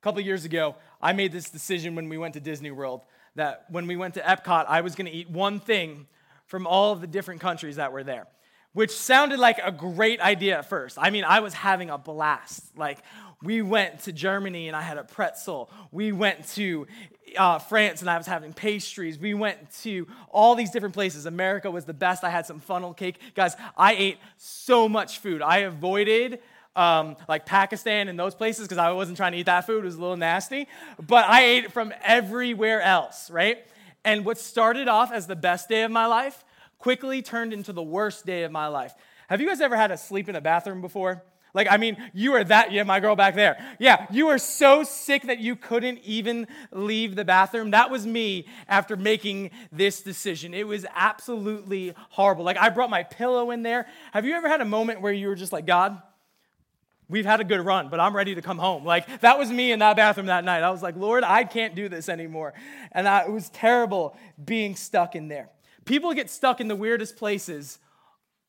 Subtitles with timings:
[0.00, 3.02] A couple years ago, I made this decision when we went to Disney World
[3.34, 6.06] that when we went to Epcot, I was going to eat one thing
[6.46, 8.26] from all of the different countries that were there,
[8.72, 10.96] which sounded like a great idea at first.
[10.98, 12.78] I mean, I was having a blast.
[12.78, 13.00] Like,
[13.42, 15.70] we went to Germany and I had a pretzel.
[15.92, 16.86] We went to
[17.36, 19.18] uh, France and I was having pastries.
[19.18, 21.26] We went to all these different places.
[21.26, 22.24] America was the best.
[22.24, 23.18] I had some funnel cake.
[23.34, 25.42] Guys, I ate so much food.
[25.42, 26.40] I avoided
[26.80, 29.82] um, like Pakistan and those places because I wasn't trying to eat that food.
[29.82, 30.66] It was a little nasty.
[30.98, 33.58] But I ate it from everywhere else, right?
[34.02, 36.42] And what started off as the best day of my life
[36.78, 38.94] quickly turned into the worst day of my life.
[39.28, 41.22] Have you guys ever had to sleep in a bathroom before?
[41.52, 43.62] Like, I mean, you are that, yeah, my girl back there.
[43.78, 47.72] Yeah, you were so sick that you couldn't even leave the bathroom.
[47.72, 50.54] That was me after making this decision.
[50.54, 52.44] It was absolutely horrible.
[52.44, 53.86] Like, I brought my pillow in there.
[54.12, 56.00] Have you ever had a moment where you were just like, God,
[57.10, 58.84] we've had a good run, but I'm ready to come home.
[58.84, 60.62] Like, that was me in that bathroom that night.
[60.62, 62.54] I was like, Lord, I can't do this anymore.
[62.92, 65.50] And I, it was terrible being stuck in there.
[65.84, 67.78] People get stuck in the weirdest places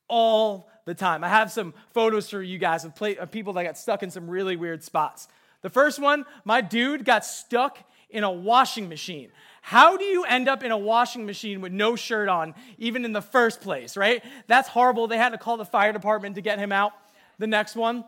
[0.08, 1.24] all the time.
[1.24, 4.10] I have some photos for you guys of, play, of people that got stuck in
[4.10, 5.28] some really weird spots.
[5.62, 7.78] The first one, my dude got stuck
[8.10, 9.30] in a washing machine.
[9.62, 13.12] How do you end up in a washing machine with no shirt on, even in
[13.12, 14.22] the first place, right?
[14.48, 15.06] That's horrible.
[15.06, 16.92] They had to call the fire department to get him out.
[17.38, 18.04] The next one,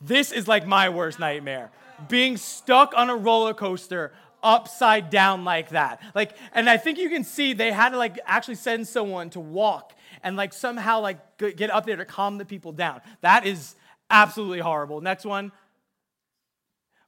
[0.00, 1.70] this is like my worst nightmare.
[2.08, 6.00] Being stuck on a roller coaster upside down like that.
[6.14, 9.40] Like, and I think you can see they had to like actually send someone to
[9.40, 13.00] walk and like somehow like get up there to calm the people down.
[13.22, 13.74] That is
[14.10, 15.00] absolutely horrible.
[15.00, 15.52] Next one.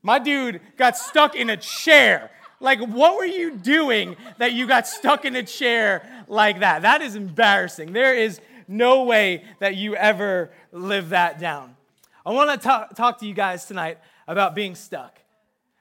[0.02, 2.30] My dude got stuck in a chair.
[2.61, 6.83] Like, what were you doing that you got stuck in a chair like that?
[6.83, 7.92] That is embarrassing.
[7.92, 11.77] There is no way that you ever live that down.
[12.27, 15.19] I want to talk, talk to you guys tonight about being stuck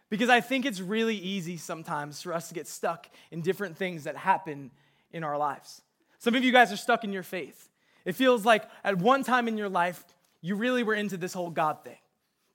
[0.09, 4.05] because I think it's really easy sometimes for us to get stuck in different things
[4.05, 4.71] that happen
[5.11, 5.81] in our lives.
[6.19, 7.69] Some of you guys are stuck in your faith.
[8.05, 10.03] It feels like at one time in your life,
[10.41, 11.97] you really were into this whole God thing,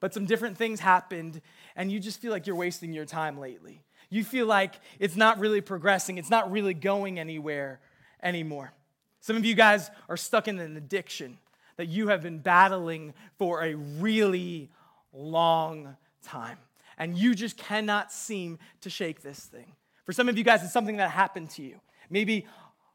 [0.00, 1.42] but some different things happened,
[1.76, 3.82] and you just feel like you're wasting your time lately.
[4.08, 7.80] You feel like it's not really progressing, it's not really going anywhere
[8.22, 8.72] anymore.
[9.20, 11.38] Some of you guys are stuck in an addiction
[11.82, 14.70] that you have been battling for a really
[15.12, 16.58] long time.
[16.96, 19.72] And you just cannot seem to shake this thing.
[20.04, 21.80] For some of you guys, it's something that happened to you.
[22.08, 22.46] Maybe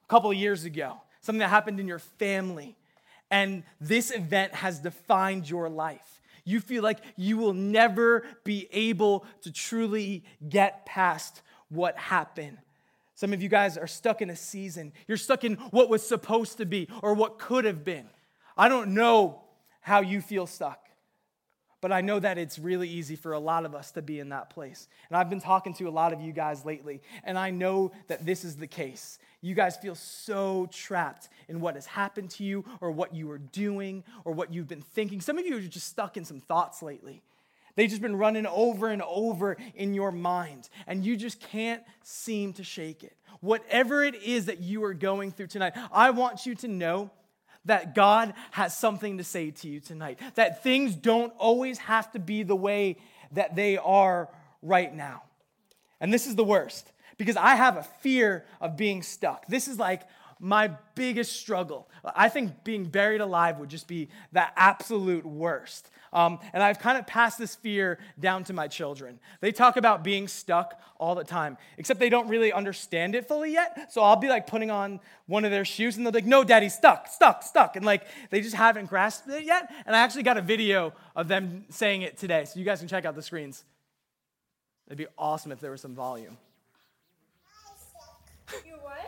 [0.05, 2.77] a couple of years ago, something that happened in your family.
[3.29, 6.21] And this event has defined your life.
[6.45, 12.59] You feel like you will never be able to truly get past what happened.
[13.15, 14.93] Some of you guys are stuck in a season.
[15.09, 18.07] You're stuck in what was supposed to be or what could have been.
[18.57, 19.41] I don't know
[19.81, 20.79] how you feel stuck,
[21.79, 24.29] but I know that it's really easy for a lot of us to be in
[24.29, 24.87] that place.
[25.09, 28.25] And I've been talking to a lot of you guys lately, and I know that
[28.25, 29.19] this is the case.
[29.41, 33.37] You guys feel so trapped in what has happened to you, or what you are
[33.37, 35.21] doing, or what you've been thinking.
[35.21, 37.21] Some of you are just stuck in some thoughts lately.
[37.75, 42.53] They've just been running over and over in your mind, and you just can't seem
[42.53, 43.15] to shake it.
[43.39, 47.11] Whatever it is that you are going through tonight, I want you to know
[47.67, 52.19] that God has something to say to you tonight, that things don't always have to
[52.19, 52.97] be the way
[53.31, 54.29] that they are
[54.61, 55.23] right now.
[55.99, 59.47] And this is the worst because I have a fear of being stuck.
[59.47, 60.03] This is like
[60.39, 61.89] my biggest struggle.
[62.15, 65.89] I think being buried alive would just be the absolute worst.
[66.13, 69.19] Um, and I've kind of passed this fear down to my children.
[69.41, 73.53] They talk about being stuck all the time, except they don't really understand it fully
[73.53, 73.91] yet.
[73.91, 76.43] So I'll be like putting on one of their shoes and they'll be like, no,
[76.43, 77.75] daddy, stuck, stuck, stuck.
[77.75, 79.71] And like they just haven't grasped it yet.
[79.85, 82.45] And I actually got a video of them saying it today.
[82.45, 83.63] So you guys can check out the screens.
[84.87, 86.37] It'd be awesome if there was some volume.
[88.65, 89.06] You what?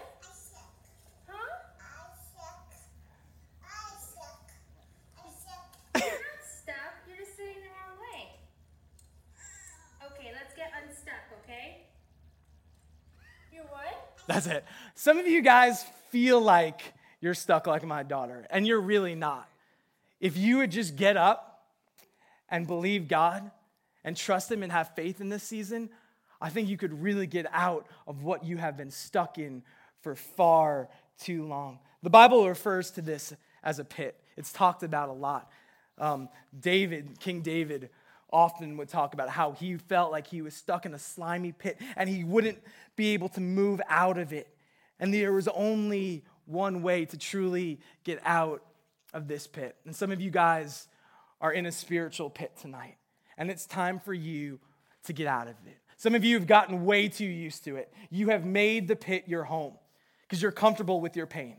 [14.29, 14.63] That's it.
[14.93, 19.49] Some of you guys feel like you're stuck like my daughter, and you're really not.
[20.19, 21.65] If you would just get up
[22.47, 23.49] and believe God
[24.03, 25.89] and trust Him and have faith in this season,
[26.39, 29.63] I think you could really get out of what you have been stuck in
[30.01, 30.89] for far
[31.19, 31.79] too long.
[32.03, 33.33] The Bible refers to this
[33.63, 35.49] as a pit, it's talked about a lot.
[35.97, 37.89] Um, David, King David,
[38.31, 41.77] often would talk about how he felt like he was stuck in a slimy pit
[41.95, 42.59] and he wouldn't
[42.95, 44.47] be able to move out of it.
[44.99, 48.63] And there was only one way to truly get out
[49.13, 49.75] of this pit.
[49.85, 50.87] And some of you guys
[51.41, 52.97] are in a spiritual pit tonight.
[53.37, 54.59] and it's time for you
[55.05, 55.77] to get out of it.
[55.95, 57.91] Some of you have gotten way too used to it.
[58.09, 59.73] You have made the pit your home
[60.23, 61.55] because you're comfortable with your pain.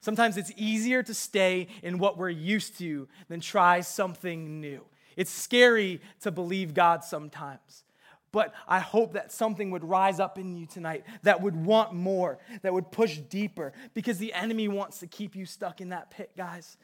[0.00, 4.84] Sometimes it's easier to stay in what we're used to than try something new.
[5.16, 7.84] It's scary to believe God sometimes.
[8.32, 12.38] But I hope that something would rise up in you tonight that would want more,
[12.62, 16.32] that would push deeper, because the enemy wants to keep you stuck in that pit,
[16.36, 16.76] guys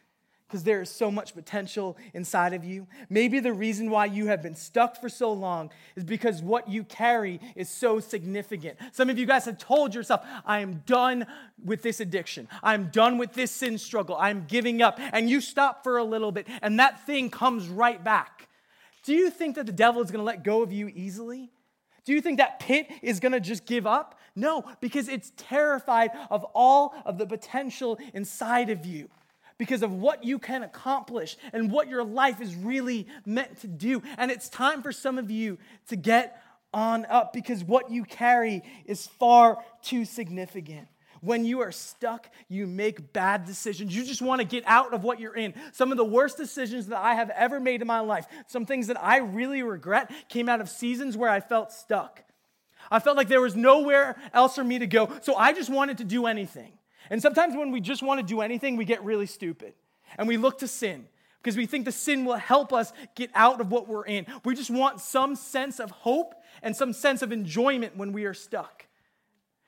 [0.51, 2.89] because there is so much potential inside of you.
[3.09, 6.83] Maybe the reason why you have been stuck for so long is because what you
[6.83, 8.77] carry is so significant.
[8.91, 11.25] Some of you guys have told yourself, I am done
[11.65, 12.49] with this addiction.
[12.65, 14.17] I'm done with this sin struggle.
[14.17, 14.99] I'm giving up.
[15.13, 18.49] And you stop for a little bit, and that thing comes right back.
[19.05, 21.53] Do you think that the devil is going to let go of you easily?
[22.05, 24.19] Do you think that pit is going to just give up?
[24.35, 29.11] No, because it's terrified of all of the potential inside of you
[29.61, 34.03] because of what you can accomplish and what your life is really meant to do.
[34.17, 35.59] And it's time for some of you
[35.89, 36.43] to get
[36.73, 40.89] on up because what you carry is far too significant.
[41.21, 43.95] When you are stuck, you make bad decisions.
[43.95, 45.53] You just want to get out of what you're in.
[45.73, 48.87] Some of the worst decisions that I have ever made in my life, some things
[48.87, 52.25] that I really regret, came out of seasons where I felt stuck.
[52.91, 55.99] I felt like there was nowhere else for me to go, so I just wanted
[55.99, 56.73] to do anything.
[57.11, 59.75] And sometimes when we just want to do anything, we get really stupid
[60.17, 61.07] and we look to sin
[61.43, 64.27] because we think the sin will help us get out of what we're in.
[64.45, 68.35] We just want some sense of hope and some sense of enjoyment when we are
[68.35, 68.87] stuck.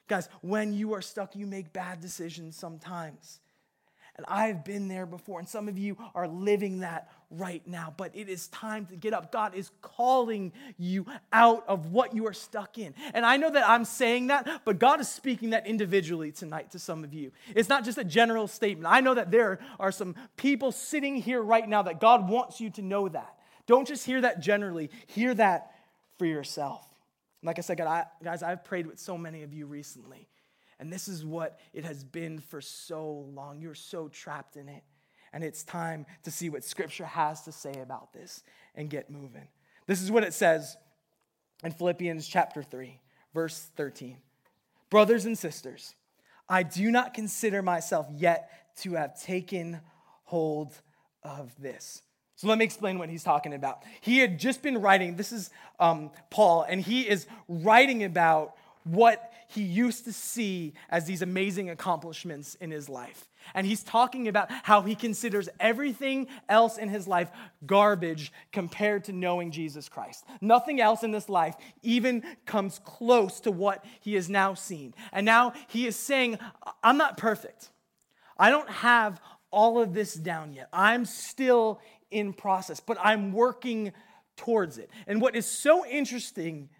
[0.08, 3.40] Guys, when you are stuck, you make bad decisions sometimes.
[4.16, 7.94] And I've been there before, and some of you are living that right now.
[7.96, 9.32] But it is time to get up.
[9.32, 12.94] God is calling you out of what you are stuck in.
[13.14, 16.78] And I know that I'm saying that, but God is speaking that individually tonight to
[16.78, 17.32] some of you.
[17.56, 18.86] It's not just a general statement.
[18.92, 22.68] I know that there are some people sitting here right now that God wants you
[22.70, 23.38] to know that.
[23.66, 25.72] Don't just hear that generally, hear that
[26.18, 26.86] for yourself.
[27.42, 30.28] Like I said, God, I, guys, I've prayed with so many of you recently.
[30.82, 33.60] And this is what it has been for so long.
[33.60, 34.82] You're so trapped in it.
[35.32, 38.42] And it's time to see what Scripture has to say about this
[38.74, 39.46] and get moving.
[39.86, 40.76] This is what it says
[41.62, 42.98] in Philippians chapter 3,
[43.32, 44.16] verse 13.
[44.90, 45.94] Brothers and sisters,
[46.48, 49.78] I do not consider myself yet to have taken
[50.24, 50.74] hold
[51.22, 52.02] of this.
[52.34, 53.84] So let me explain what he's talking about.
[54.00, 59.31] He had just been writing, this is um, Paul, and he is writing about what
[59.52, 63.28] he used to see as these amazing accomplishments in his life.
[63.54, 67.30] And he's talking about how he considers everything else in his life
[67.66, 70.24] garbage compared to knowing Jesus Christ.
[70.40, 74.94] Nothing else in this life even comes close to what he has now seen.
[75.12, 76.38] And now he is saying,
[76.82, 77.70] I'm not perfect.
[78.38, 79.20] I don't have
[79.50, 80.68] all of this down yet.
[80.72, 83.92] I'm still in process, but I'm working
[84.36, 84.88] towards it.
[85.06, 86.70] And what is so interesting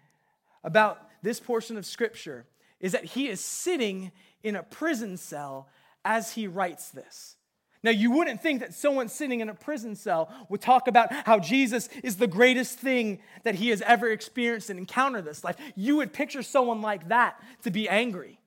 [0.63, 2.45] about this portion of scripture
[2.83, 4.11] is that he is sitting
[4.43, 5.69] in a prison cell
[6.05, 7.37] as he writes this.
[7.81, 11.39] Now, you wouldn't think that someone sitting in a prison cell would talk about how
[11.39, 15.55] Jesus is the greatest thing that he has ever experienced and encountered this life.
[15.75, 18.39] You would picture someone like that to be angry,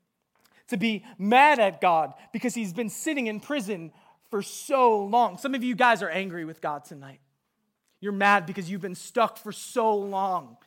[0.69, 3.91] to be mad at God because he's been sitting in prison
[4.31, 5.39] for so long.
[5.39, 7.21] Some of you guys are angry with God tonight.
[8.01, 10.59] You're mad because you've been stuck for so long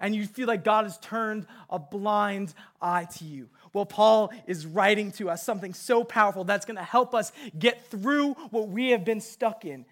[0.00, 3.48] and you feel like God has turned a blind eye to you.
[3.72, 7.86] Well, Paul is writing to us something so powerful that's going to help us get
[7.90, 9.84] through what we have been stuck in.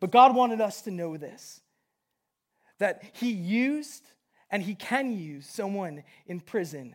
[0.00, 1.60] But God wanted us to know this
[2.78, 4.04] that He used
[4.50, 6.94] and He can use someone in prison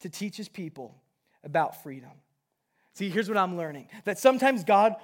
[0.00, 0.94] to teach His people
[1.44, 2.10] about freedom.
[2.94, 4.96] See, here's what I'm learning that sometimes God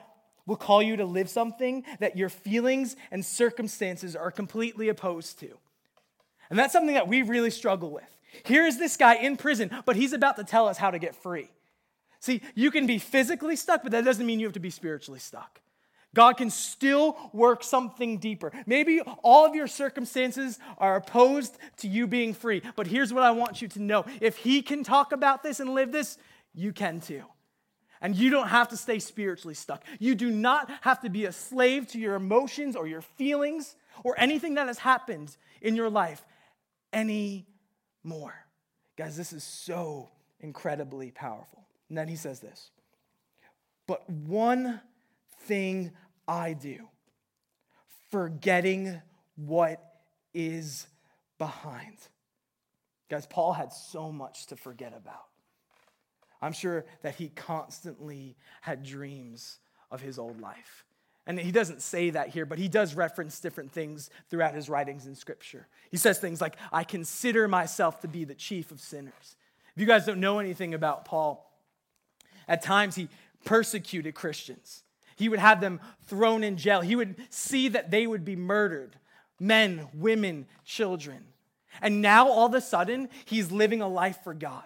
[0.47, 5.57] will call you to live something that your feelings and circumstances are completely opposed to.
[6.51, 8.05] And that's something that we really struggle with.
[8.45, 11.15] Here is this guy in prison, but he's about to tell us how to get
[11.15, 11.51] free.
[12.21, 15.21] See, you can be physically stuck, but that doesn't mean you have to be spiritually
[15.21, 15.61] stuck.
[16.15, 18.53] God can still work something deeper.
[18.67, 23.33] Maybe all of your circumstances are opposed to you being free, but here's what I
[23.33, 26.17] want you to know if He can talk about this and live this,
[26.55, 27.25] you can too.
[28.01, 29.83] And you don't have to stay spiritually stuck.
[29.99, 34.15] You do not have to be a slave to your emotions or your feelings or
[34.19, 36.25] anything that has happened in your life
[36.95, 38.35] anymore.
[38.97, 40.11] Guys, this is so
[40.41, 41.67] incredibly powerful.
[41.89, 42.71] And then he says this
[43.87, 44.81] But one
[45.43, 45.93] thing
[46.27, 46.89] I do,
[48.11, 49.01] forgetting
[49.37, 49.83] what
[50.33, 50.87] is
[51.39, 51.99] behind.
[53.11, 55.27] Guys, Paul had so much to forget about.
[56.41, 59.59] I'm sure that he constantly had dreams
[59.91, 60.85] of his old life
[61.27, 65.07] And he doesn't say that here, but he does reference different things throughout his writings
[65.07, 65.67] in Scripture.
[65.91, 69.37] He says things like, I consider myself to be the chief of sinners.
[69.75, 71.51] If you guys don't know anything about Paul,
[72.47, 73.09] at times he
[73.45, 74.83] persecuted Christians.
[75.17, 76.83] He would have them thrown in jail.
[76.83, 78.97] He would see that they would be murdered
[79.41, 81.25] men, women, children.
[81.81, 84.65] And now all of a sudden, he's living a life for God.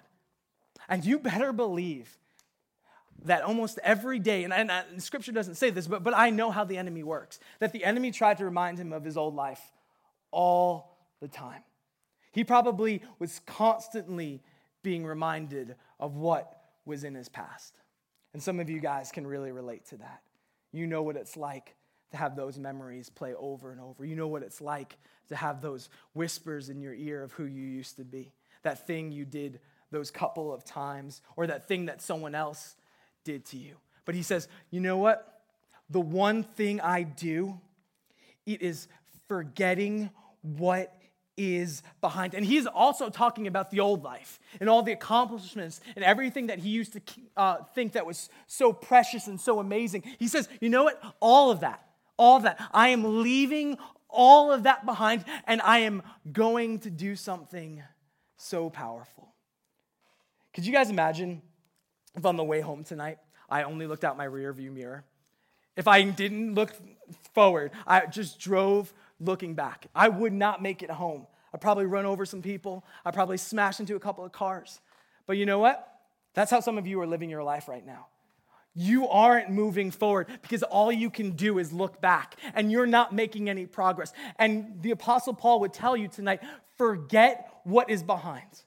[0.89, 2.19] And you better believe
[3.25, 6.65] that almost every day, and, and, scripture doesn't say this, but, but I know how
[6.65, 9.61] the enemy works, that the enemy tried to remind him of his old life
[10.31, 11.63] all the time.
[12.33, 14.43] He probably was constantly
[14.83, 17.75] being reminded of what was in his past.
[18.33, 20.23] And some of you guys can really relate to that.
[20.73, 21.75] You know what it's like
[22.13, 24.05] to have those memories play over and over.
[24.05, 24.97] You know what it's like
[25.29, 28.33] to have those whispers in your ear of who you used to be,
[28.63, 29.61] that thing you did
[29.91, 32.77] those couple of times, or that thing that someone else
[33.29, 33.77] did to you.
[34.07, 35.43] But he says, you know what?
[35.91, 37.61] The one thing I do,
[38.47, 38.89] it is
[39.29, 40.09] forgetting
[40.41, 40.95] what
[41.37, 42.33] is behind.
[42.33, 46.59] And he's also talking about the old life and all the accomplishments and everything that
[46.59, 47.03] he used to
[47.37, 50.03] uh, think that was so precious and so amazing.
[50.19, 51.01] He says, you know what?
[51.21, 52.59] All of that, all of that.
[52.73, 53.77] I am leaving
[54.09, 57.83] all of that behind and I am going to do something
[58.39, 59.35] so powerful.
[60.55, 61.43] Could you guys imagine
[62.17, 65.05] if on the way home tonight, I only looked out my rear view mirror.
[65.77, 66.73] If I didn't look
[67.35, 69.87] forward, I just drove looking back.
[69.95, 71.27] I would not make it home.
[71.55, 72.85] I'd probably run over some people.
[73.05, 74.81] I'd probably smash into a couple of cars.
[75.27, 75.89] But you know what?
[76.35, 78.07] That's how some of you are living your life right now.
[78.75, 83.15] You aren't moving forward because all you can do is look back and you're not
[83.15, 84.13] making any progress.
[84.39, 86.41] And the Apostle Paul would tell you tonight
[86.77, 88.65] forget what is behind.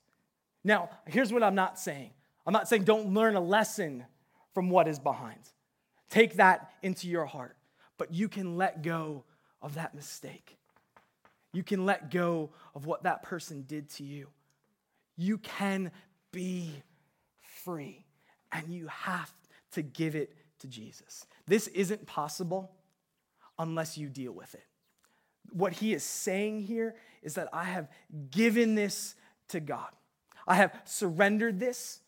[0.64, 2.12] Now, here's what I'm not saying
[2.46, 4.06] I'm not saying don't learn a lesson
[4.54, 5.40] from what is behind.
[6.10, 7.56] Take that into your heart.
[7.98, 9.24] But you can let go
[9.62, 10.58] of that mistake.
[11.54, 14.28] You can let go of what that person did to you.
[15.18, 15.92] You can
[16.32, 16.72] be
[17.64, 18.06] free,
[18.52, 19.32] and you have
[19.74, 21.26] to give it to Jesus.
[21.48, 22.72] This isn't possible
[23.60, 24.66] unless you deal with it.
[25.52, 27.90] What he is saying here is that I have
[28.32, 29.16] given this
[29.50, 29.90] to God.
[30.48, 32.01] I have surrendered this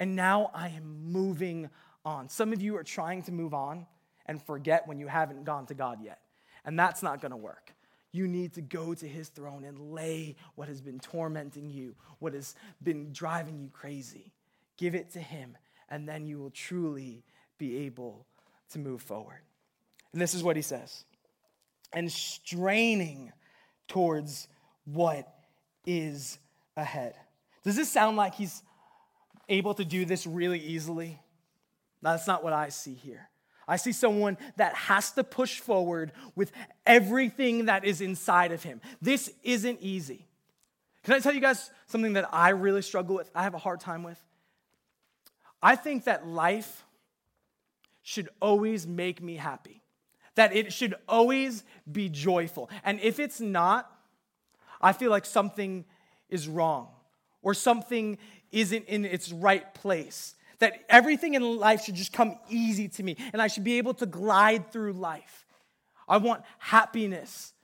[0.00, 1.70] and now I am moving
[2.04, 2.28] on.
[2.28, 3.86] Some of you are trying to move on
[4.26, 6.18] and forget when you haven't gone to God yet.
[6.64, 7.74] And that's not going to work.
[8.10, 12.34] You need to go to his throne and lay what has been tormenting you, what
[12.34, 14.32] has been driving you crazy.
[14.76, 15.56] Give it to him,
[15.88, 17.22] and then you will truly
[17.58, 18.26] be able
[18.70, 19.42] to move forward.
[20.12, 21.04] And this is what he says
[21.92, 23.32] and straining
[23.88, 24.48] towards
[24.84, 25.28] what
[25.84, 26.38] is
[26.76, 27.14] ahead.
[27.64, 28.62] Does this sound like he's
[29.50, 31.20] able to do this really easily?
[32.00, 33.28] That's not what I see here.
[33.68, 36.50] I see someone that has to push forward with
[36.86, 38.80] everything that is inside of him.
[39.00, 40.26] This isn't easy.
[41.04, 43.30] Can I tell you guys something that I really struggle with?
[43.34, 44.18] I have a hard time with.
[45.62, 46.84] I think that life
[48.02, 49.82] should always make me happy,
[50.34, 52.70] that it should always be joyful.
[52.82, 53.90] And if it's not,
[54.80, 55.84] I feel like something
[56.28, 56.88] is wrong
[57.42, 58.18] or something
[58.52, 60.34] isn't in its right place.
[60.58, 63.94] That everything in life should just come easy to me and I should be able
[63.94, 65.46] to glide through life.
[66.06, 67.54] I want happiness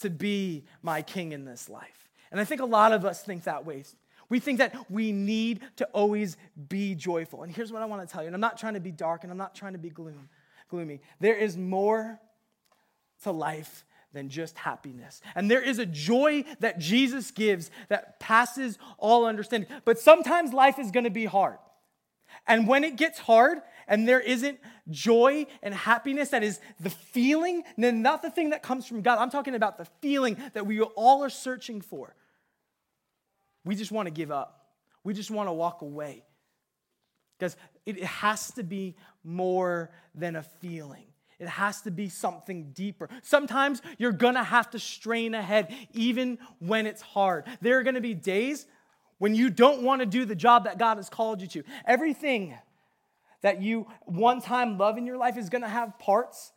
[0.00, 2.08] to be my king in this life.
[2.32, 3.84] And I think a lot of us think that way.
[4.28, 6.36] We think that we need to always
[6.68, 7.42] be joyful.
[7.42, 8.28] And here's what I want to tell you.
[8.28, 10.28] And I'm not trying to be dark and I'm not trying to be gloom,
[10.68, 11.00] gloomy.
[11.18, 12.18] There is more
[13.24, 15.20] to life than just happiness.
[15.34, 19.68] And there is a joy that Jesus gives that passes all understanding.
[19.84, 21.58] But sometimes life is going to be hard.
[22.46, 27.62] And when it gets hard and there isn't joy and happiness, that is the feeling,
[27.76, 29.18] not the thing that comes from God.
[29.18, 32.14] I'm talking about the feeling that we all are searching for.
[33.64, 34.68] We just want to give up.
[35.04, 36.24] We just want to walk away.
[37.38, 41.06] Because it has to be more than a feeling.
[41.40, 43.08] It has to be something deeper.
[43.22, 47.46] Sometimes you're gonna have to strain ahead, even when it's hard.
[47.62, 48.66] There are gonna be days
[49.18, 51.64] when you don't wanna do the job that God has called you to.
[51.86, 52.56] Everything
[53.40, 56.52] that you one time love in your life is gonna have parts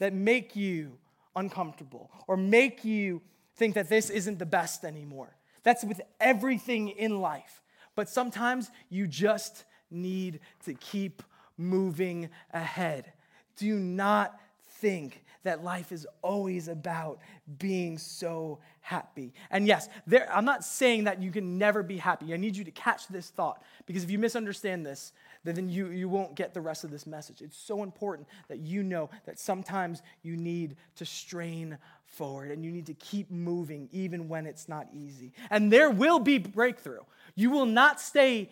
[0.00, 0.98] that make you
[1.34, 3.22] uncomfortable or make you
[3.54, 5.34] think that this isn't the best anymore.
[5.62, 7.62] That's with everything in life.
[7.94, 11.22] But sometimes you just need to keep
[11.56, 13.12] moving ahead.
[13.56, 14.38] Do not
[14.80, 17.20] think that life is always about
[17.58, 19.32] being so happy.
[19.50, 22.34] And yes, there, I'm not saying that you can never be happy.
[22.34, 25.12] I need you to catch this thought because if you misunderstand this,
[25.44, 27.40] then you, you won't get the rest of this message.
[27.40, 32.72] It's so important that you know that sometimes you need to strain forward and you
[32.72, 35.32] need to keep moving even when it's not easy.
[35.50, 37.02] And there will be breakthrough.
[37.36, 38.50] You will not stay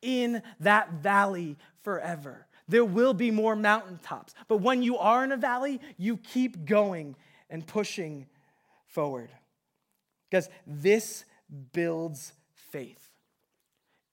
[0.00, 2.45] in that valley forever.
[2.68, 4.34] There will be more mountaintops.
[4.48, 7.14] But when you are in a valley, you keep going
[7.48, 8.26] and pushing
[8.86, 9.30] forward.
[10.28, 11.24] Because this
[11.72, 13.10] builds faith.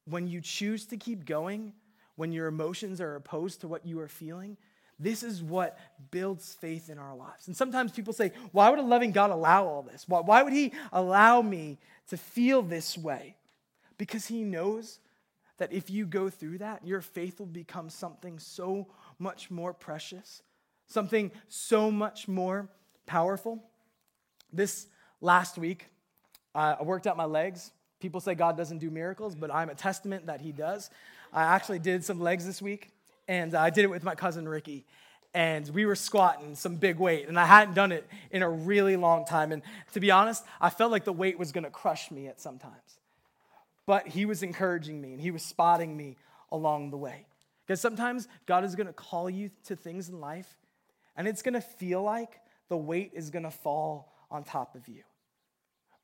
[0.06, 1.74] When you choose to keep going,
[2.16, 4.58] when your emotions are opposed to what you are feeling,
[5.00, 5.80] this is what
[6.12, 7.48] builds faith in our lives.
[7.48, 10.06] And sometimes people say, Why would a loving God allow all this?
[10.08, 11.80] Why, why would He allow me
[12.10, 13.36] to feel this way?
[13.98, 15.00] Because He knows
[15.64, 18.86] that if you go through that, your faith will become something so
[19.18, 20.42] much more precious,
[20.88, 22.68] something so much more
[23.06, 23.64] powerful.
[24.52, 24.88] This
[25.22, 25.86] last week,
[26.54, 27.72] uh, I worked out my legs.
[28.02, 30.90] People say God doesn't do miracles, but I'm a testament that He does.
[31.32, 32.92] I actually did some legs this week,
[33.30, 34.86] and I did it with my cousin Ricky.
[35.34, 38.98] And we were squatting some big weight, and I hadn't done it in a really
[38.98, 39.54] long time.
[39.54, 39.62] And
[39.94, 43.00] to be honest, I felt like the weight was gonna crush me at some times.
[43.86, 46.16] But he was encouraging me, and he was spotting me
[46.52, 47.26] along the way.
[47.66, 50.58] Because sometimes God is gonna call you to things in life,
[51.16, 55.04] and it's gonna feel like the weight is gonna fall on top of you.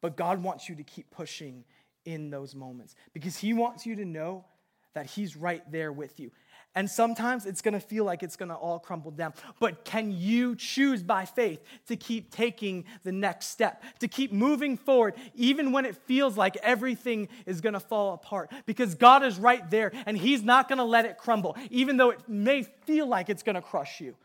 [0.01, 1.65] But God wants you to keep pushing
[2.05, 4.45] in those moments because He wants you to know
[4.93, 6.31] that He's right there with you.
[6.75, 9.33] And sometimes it's gonna feel like it's gonna all crumble down.
[9.59, 14.77] But can you choose by faith to keep taking the next step, to keep moving
[14.77, 18.51] forward, even when it feels like everything is gonna fall apart?
[18.67, 22.29] Because God is right there and He's not gonna let it crumble, even though it
[22.29, 24.15] may feel like it's gonna crush you.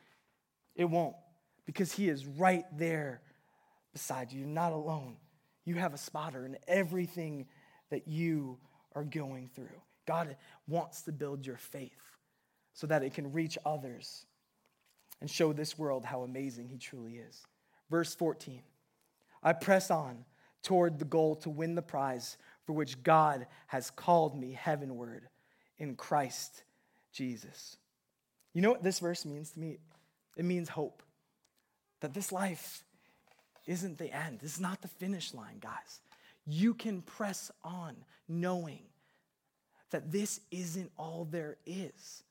[0.77, 1.17] It won't,
[1.65, 3.23] because He is right there
[3.95, 4.41] beside you.
[4.41, 5.17] You're not alone.
[5.65, 7.47] You have a spotter in everything
[7.91, 8.59] that you
[8.95, 9.81] are going through.
[10.07, 10.37] God
[10.69, 11.93] wants to build your faith
[12.75, 14.27] so that it can reach others
[15.21, 17.47] and show this world how amazing He truly is.
[17.91, 18.61] Verse 14
[19.43, 20.25] I press on
[20.63, 25.29] toward the goal to win the prize for which God has called me heavenward
[25.79, 26.65] in Christ
[27.13, 27.77] Jesus.
[28.55, 29.79] You know what this verse means to me?
[30.37, 31.03] It means hope.
[32.01, 32.83] That this life
[33.67, 36.01] isn't the end, this is not the finish line, guys.
[36.47, 37.97] You can press on
[38.29, 38.83] knowing
[39.91, 42.25] that this isn't all there is.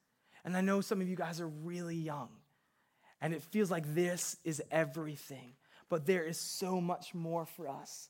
[0.46, 2.30] And I know some of you guys are really young,
[3.22, 5.54] and it feels like this is everything,
[5.90, 8.10] but there is so much more for us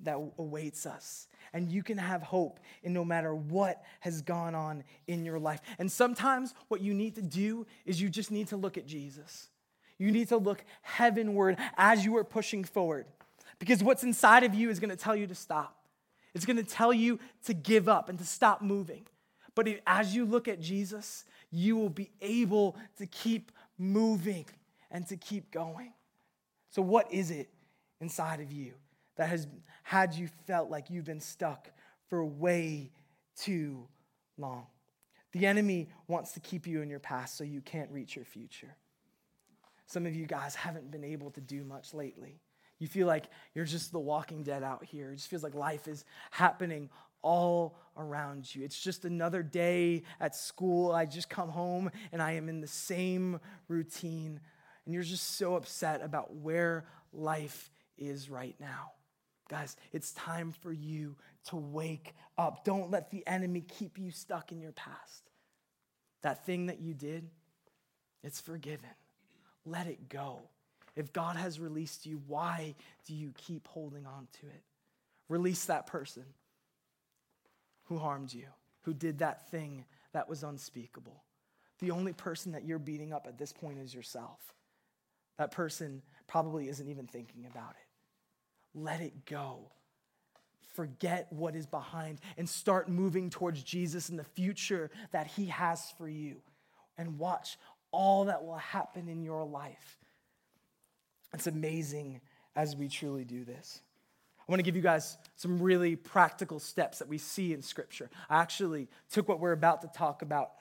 [0.00, 1.28] that awaits us.
[1.52, 5.60] And you can have hope in no matter what has gone on in your life.
[5.78, 9.48] And sometimes what you need to do is you just need to look at Jesus.
[9.98, 13.06] You need to look heavenward as you are pushing forward.
[13.58, 15.78] Because what's inside of you is going to tell you to stop.
[16.34, 19.06] It's going to tell you to give up and to stop moving.
[19.54, 21.24] But as you look at Jesus,
[21.56, 24.44] you will be able to keep moving
[24.90, 25.92] and to keep going.
[26.70, 27.48] So, what is it
[28.00, 28.74] inside of you
[29.16, 29.46] that has
[29.82, 31.70] had you felt like you've been stuck
[32.08, 32.90] for way
[33.36, 33.88] too
[34.36, 34.66] long?
[35.32, 38.76] The enemy wants to keep you in your past so you can't reach your future.
[39.86, 42.40] Some of you guys haven't been able to do much lately.
[42.78, 45.10] You feel like you're just the walking dead out here.
[45.12, 46.90] It just feels like life is happening
[47.22, 48.64] all around you.
[48.64, 50.92] It's just another day at school.
[50.92, 54.40] I just come home and I am in the same routine.
[54.84, 58.92] And you're just so upset about where life is right now.
[59.48, 62.64] Guys, it's time for you to wake up.
[62.64, 65.30] Don't let the enemy keep you stuck in your past.
[66.22, 67.28] That thing that you did,
[68.22, 68.90] it's forgiven.
[69.64, 70.42] Let it go.
[70.96, 72.74] If God has released you, why
[73.06, 74.62] do you keep holding on to it?
[75.28, 76.24] Release that person
[77.86, 78.46] who harmed you,
[78.82, 81.24] who did that thing that was unspeakable.
[81.80, 84.54] The only person that you're beating up at this point is yourself.
[85.38, 88.78] That person probably isn't even thinking about it.
[88.78, 89.70] Let it go.
[90.74, 95.92] Forget what is behind and start moving towards Jesus and the future that He has
[95.98, 96.36] for you.
[96.98, 97.58] And watch
[97.90, 99.98] all that will happen in your life
[101.36, 102.22] it's amazing
[102.54, 103.82] as we truly do this.
[104.48, 108.08] I want to give you guys some really practical steps that we see in Scripture.
[108.30, 110.52] I actually took what we're about to talk about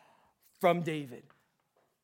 [0.59, 1.23] from David,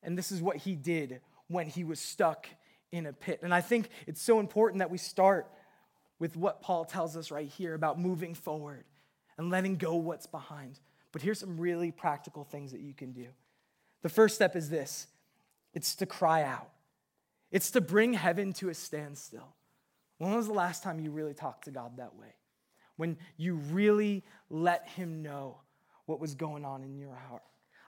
[0.04, 2.48] and this is what he did when he was stuck
[2.92, 3.40] in a pit.
[3.42, 5.50] And I think it's so important that we start
[6.20, 8.84] with what Paul tells us right here about moving forward
[9.38, 10.80] and letting go what's behind.
[11.12, 13.28] But here's some really practical things that you can do.
[14.04, 15.08] The first step is this
[15.74, 16.70] it's to cry out.
[17.52, 19.56] It's to bring heaven to a standstill.
[20.22, 22.36] When was the last time you really talked to God that way?
[22.96, 25.58] When you really let Him know
[26.06, 27.42] what was going on in your heart.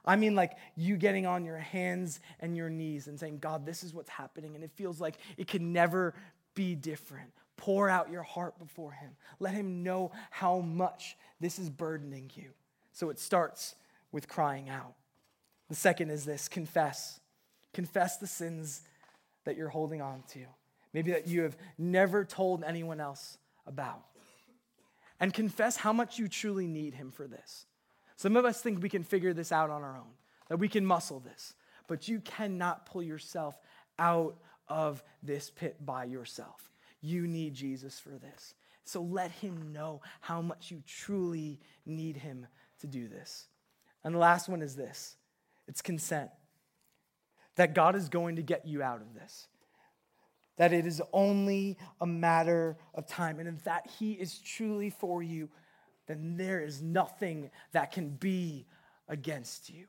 [0.04, 3.84] I mean, like you getting on your hands and your knees and saying, God, this
[3.84, 4.56] is what's happening.
[4.56, 6.12] And it feels like it can never
[6.56, 7.30] be different.
[7.56, 9.10] Pour out your heart before Him.
[9.38, 12.50] Let Him know how much this is burdening you.
[12.90, 13.76] So it starts
[14.10, 14.94] with crying out.
[15.68, 17.20] The second is this confess.
[17.72, 18.82] Confess the sins
[19.44, 20.40] that you're holding on to,
[20.94, 24.04] maybe that you have never told anyone else about.
[25.20, 27.66] And confess how much you truly need Him for this.
[28.16, 30.12] Some of us think we can figure this out on our own,
[30.48, 31.54] that we can muscle this,
[31.88, 33.58] but you cannot pull yourself
[33.98, 36.70] out of this pit by yourself.
[37.00, 38.54] You need Jesus for this.
[38.84, 42.46] So let him know how much you truly need him
[42.80, 43.46] to do this.
[44.04, 45.16] And the last one is this
[45.66, 46.30] it's consent.
[47.56, 49.46] That God is going to get you out of this.
[50.56, 53.40] That it is only a matter of time.
[53.40, 55.48] And if that He is truly for you,
[56.06, 58.66] then there is nothing that can be
[59.08, 59.86] against you.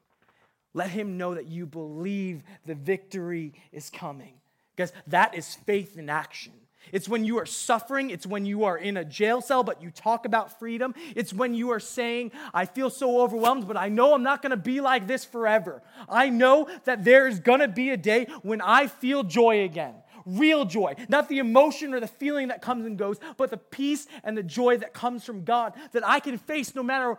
[0.73, 4.33] Let him know that you believe the victory is coming.
[4.75, 6.51] Because that is faith in action.
[6.91, 8.09] It's when you are suffering.
[8.09, 10.93] It's when you are in a jail cell, but you talk about freedom.
[11.15, 14.51] It's when you are saying, I feel so overwhelmed, but I know I'm not going
[14.51, 15.81] to be like this forever.
[16.09, 19.95] I know that there is going to be a day when I feel joy again
[20.25, 24.07] real joy, not the emotion or the feeling that comes and goes, but the peace
[24.23, 27.17] and the joy that comes from God that I can face no matter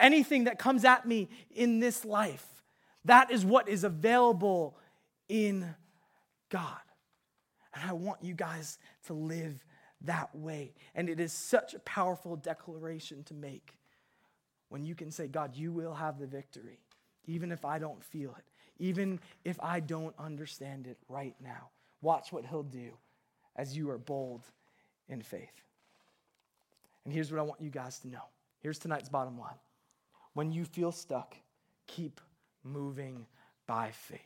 [0.00, 2.46] anything that comes at me in this life.
[3.04, 4.76] That is what is available
[5.28, 5.74] in
[6.50, 6.78] God.
[7.74, 9.64] And I want you guys to live
[10.02, 10.74] that way.
[10.94, 13.76] And it is such a powerful declaration to make
[14.68, 16.80] when you can say, God, you will have the victory,
[17.26, 18.44] even if I don't feel it,
[18.78, 21.70] even if I don't understand it right now.
[22.02, 22.90] Watch what he'll do
[23.56, 24.42] as you are bold
[25.08, 25.62] in faith.
[27.04, 28.22] And here's what I want you guys to know.
[28.60, 29.58] Here's tonight's bottom line.
[30.34, 31.36] When you feel stuck,
[31.86, 32.20] keep
[32.64, 33.26] moving
[33.66, 34.20] by faith.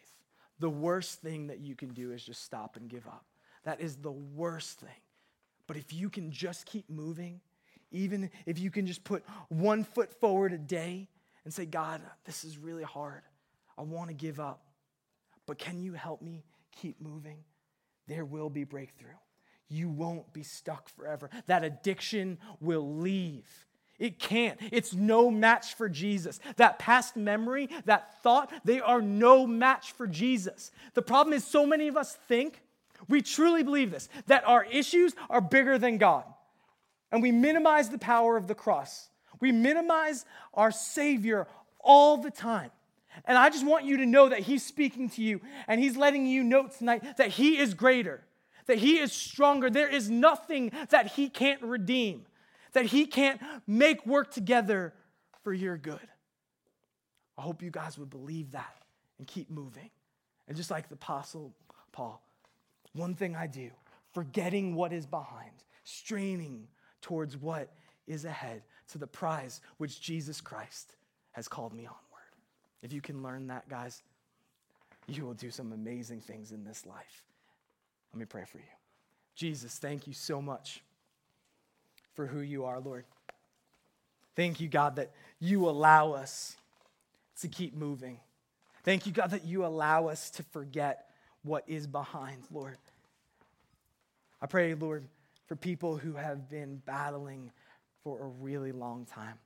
[0.58, 3.24] The worst thing that you can do is just stop and give up.
[3.64, 4.88] That is the worst thing.
[5.66, 7.40] But if you can just keep moving,
[7.90, 11.08] even if you can just put one foot forward a day
[11.44, 13.22] and say, God, this is really hard.
[13.76, 14.62] I want to give up.
[15.46, 17.38] But can you help me keep moving?
[18.08, 19.08] There will be breakthrough.
[19.68, 21.28] You won't be stuck forever.
[21.46, 23.46] That addiction will leave.
[23.98, 24.58] It can't.
[24.72, 26.38] It's no match for Jesus.
[26.56, 30.70] That past memory, that thought, they are no match for Jesus.
[30.94, 32.62] The problem is, so many of us think,
[33.08, 36.24] we truly believe this, that our issues are bigger than God.
[37.10, 39.08] And we minimize the power of the cross.
[39.40, 41.46] We minimize our Savior
[41.80, 42.70] all the time.
[43.24, 46.26] And I just want you to know that He's speaking to you and He's letting
[46.26, 48.22] you know tonight that He is greater,
[48.66, 49.70] that He is stronger.
[49.70, 52.26] There is nothing that He can't redeem,
[52.72, 54.92] that He can't make work together
[55.42, 56.08] for your good.
[57.38, 58.76] I hope you guys would believe that
[59.18, 59.90] and keep moving.
[60.48, 61.52] And just like the Apostle
[61.92, 62.22] Paul,
[62.92, 63.70] one thing I do,
[64.12, 65.52] forgetting what is behind,
[65.84, 66.68] straining
[67.02, 67.72] towards what
[68.06, 70.96] is ahead to the prize which Jesus Christ
[71.32, 71.94] has called me on.
[72.82, 74.02] If you can learn that, guys,
[75.06, 77.24] you will do some amazing things in this life.
[78.12, 78.64] Let me pray for you.
[79.34, 80.82] Jesus, thank you so much
[82.14, 83.04] for who you are, Lord.
[84.34, 86.56] Thank you, God, that you allow us
[87.40, 88.18] to keep moving.
[88.84, 91.10] Thank you, God, that you allow us to forget
[91.42, 92.78] what is behind, Lord.
[94.40, 95.06] I pray, Lord,
[95.46, 97.50] for people who have been battling
[98.02, 99.38] for a really long time,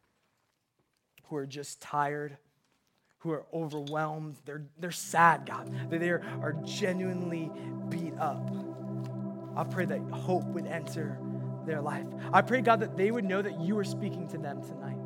[1.24, 2.36] who are just tired
[3.20, 4.36] who are overwhelmed.
[4.44, 5.70] They're, they're sad, God.
[5.90, 7.50] That they are genuinely
[7.88, 8.50] beat up.
[9.56, 11.18] I pray that hope would enter
[11.66, 12.06] their life.
[12.32, 14.96] I pray, God, that they would know that you are speaking to them tonight.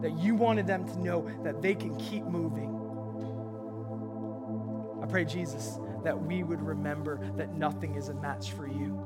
[0.00, 2.74] That you wanted them to know that they can keep moving.
[5.02, 9.04] I pray, Jesus, that we would remember that nothing is a match for you.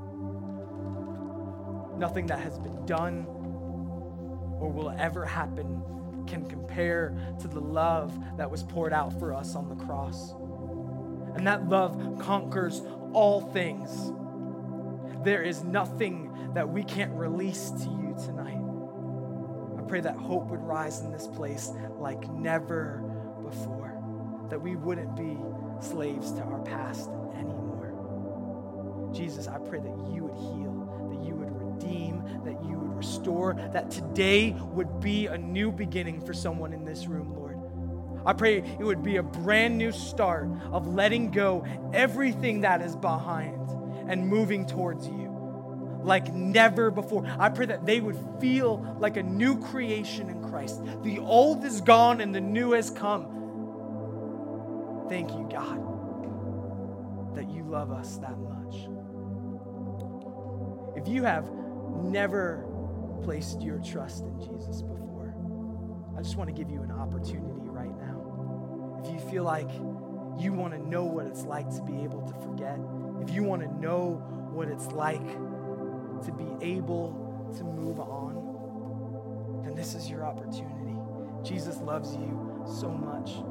[1.97, 5.83] Nothing that has been done or will ever happen
[6.27, 10.35] can compare to the love that was poured out for us on the cross.
[11.35, 12.83] And that love conquers
[13.13, 14.13] all things.
[15.25, 18.59] There is nothing that we can't release to you tonight.
[19.79, 23.03] I pray that hope would rise in this place like never
[23.43, 23.95] before,
[24.51, 25.39] that we wouldn't be
[25.81, 29.11] slaves to our past anymore.
[29.13, 30.72] Jesus, I pray that you would heal,
[32.45, 37.07] that you would restore, that today would be a new beginning for someone in this
[37.07, 37.59] room, Lord.
[38.27, 42.95] I pray it would be a brand new start of letting go everything that is
[42.97, 43.69] behind
[44.09, 45.31] and moving towards you.
[46.05, 47.27] like never before.
[47.39, 50.83] I pray that they would feel like a new creation in Christ.
[51.03, 53.49] The old is gone and the new has come.
[55.09, 56.01] Thank you, God,
[57.37, 58.89] that you love us that much.
[60.97, 61.51] If you have
[61.93, 62.67] never
[63.23, 65.35] placed your trust in Jesus before,
[66.17, 69.03] I just want to give you an opportunity right now.
[69.05, 69.71] If you feel like
[70.39, 72.79] you want to know what it's like to be able to forget,
[73.21, 75.27] if you want to know what it's like
[76.25, 80.97] to be able to move on, then this is your opportunity.
[81.43, 83.43] Jesus loves you so much.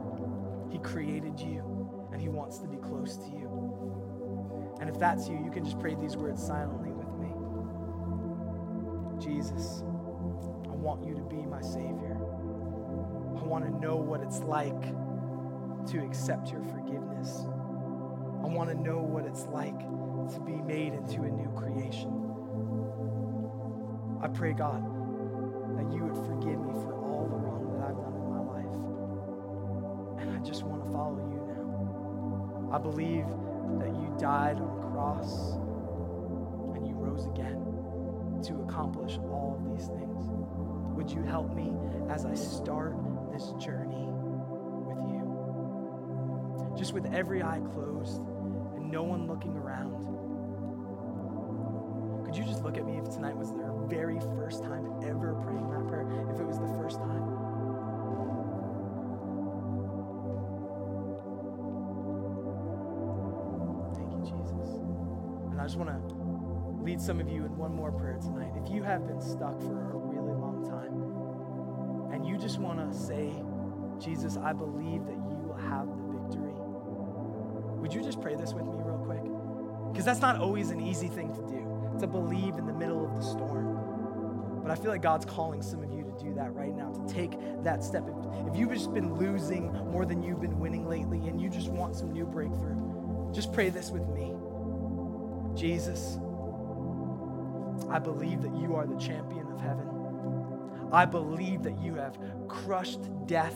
[0.71, 4.77] He created you, and He wants to be close to you.
[4.79, 6.90] And if that's you, you can just pray these words silently
[9.21, 9.83] Jesus,
[10.65, 12.17] I want you to be my Savior.
[13.37, 14.81] I want to know what it's like
[15.89, 17.45] to accept your forgiveness.
[18.41, 22.09] I want to know what it's like to be made into a new creation.
[24.23, 24.81] I pray, God,
[25.77, 28.73] that you would forgive me for all the wrong that I've done in my life.
[30.21, 32.73] And I just want to follow you now.
[32.73, 33.27] I believe
[33.77, 35.53] that you died on the cross
[36.75, 37.70] and you rose again
[38.43, 40.25] to accomplish all of these things.
[40.95, 41.73] Would you help me
[42.09, 42.95] as I start
[43.31, 44.07] this journey
[44.85, 46.73] with you?
[46.77, 48.21] Just with every eye closed
[48.75, 50.07] and no one looking around.
[52.25, 55.69] Could you just look at me if tonight was their very first time ever praying
[55.69, 56.07] that prayer?
[56.33, 57.27] If it was the first time?
[63.95, 64.79] Thank you, Jesus.
[65.51, 66.10] And I just want to
[67.01, 68.51] lead some of you in one more prayer tonight.
[68.63, 72.97] If you have been stuck for a really long time and you just want to
[72.97, 73.33] say,
[73.99, 76.53] Jesus, I believe that you will have the victory,
[77.79, 79.23] would you just pray this with me real quick?
[79.91, 83.15] Because that's not always an easy thing to do, to believe in the middle of
[83.15, 84.61] the storm.
[84.61, 87.13] But I feel like God's calling some of you to do that right now, to
[87.13, 87.31] take
[87.63, 88.07] that step.
[88.07, 91.69] If, if you've just been losing more than you've been winning lately and you just
[91.69, 94.35] want some new breakthrough, just pray this with me.
[95.55, 96.19] Jesus,
[97.89, 99.87] I believe that you are the champion of heaven.
[100.91, 102.17] I believe that you have
[102.47, 103.55] crushed death.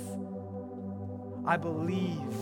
[1.45, 2.33] I believe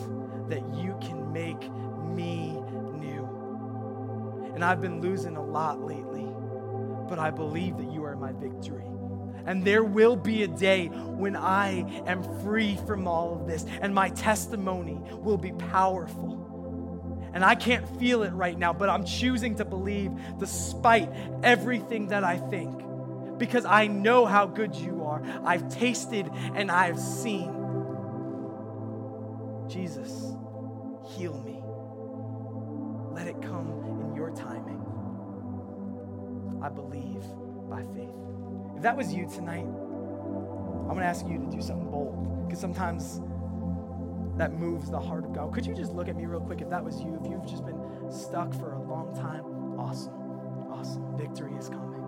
[0.50, 1.70] that you can make
[2.04, 2.52] me
[3.00, 4.52] new.
[4.54, 6.28] And I've been losing a lot lately,
[7.10, 8.86] but I believe that you are my victory.
[9.46, 13.94] And there will be a day when I am free from all of this, and
[13.94, 16.43] my testimony will be powerful.
[17.34, 21.10] And I can't feel it right now, but I'm choosing to believe despite
[21.42, 22.84] everything that I think
[23.38, 25.24] because I know how good you are.
[25.44, 27.52] I've tasted and I've seen.
[29.68, 30.34] Jesus,
[31.16, 31.60] heal me.
[33.14, 34.82] Let it come in your timing.
[36.62, 37.24] I believe
[37.70, 38.16] by faith.
[38.76, 42.60] If that was you tonight, I'm going to ask you to do something bold because
[42.60, 43.20] sometimes
[44.38, 45.54] that moves the heart of God.
[45.54, 47.20] Could you just look at me real quick if that was you?
[47.22, 47.80] If you've just been
[48.12, 49.44] stuck for a long time,
[49.80, 50.14] awesome.
[50.72, 51.18] Awesome.
[51.18, 52.02] Victory is coming.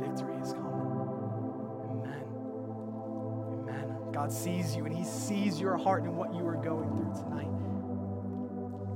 [0.00, 0.74] Victory is coming.
[1.90, 2.24] Amen.
[3.62, 3.96] Amen.
[4.12, 7.48] God sees you and He sees your heart and what you are going through tonight.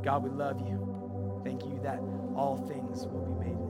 [0.03, 1.41] God, we love you.
[1.45, 2.01] Thank you that
[2.37, 3.62] all things will be made